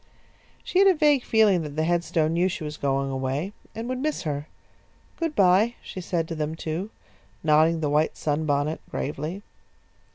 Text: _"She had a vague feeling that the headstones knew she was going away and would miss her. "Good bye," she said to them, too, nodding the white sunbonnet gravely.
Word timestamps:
_"She 0.63 0.79
had 0.79 0.87
a 0.87 0.95
vague 0.95 1.23
feeling 1.23 1.61
that 1.61 1.75
the 1.75 1.83
headstones 1.83 2.31
knew 2.33 2.49
she 2.49 2.63
was 2.63 2.75
going 2.75 3.11
away 3.11 3.53
and 3.75 3.87
would 3.87 3.99
miss 3.99 4.23
her. 4.23 4.47
"Good 5.17 5.35
bye," 5.35 5.75
she 5.83 6.01
said 6.01 6.27
to 6.29 6.33
them, 6.33 6.55
too, 6.55 6.89
nodding 7.43 7.81
the 7.81 7.89
white 7.91 8.17
sunbonnet 8.17 8.81
gravely. 8.89 9.43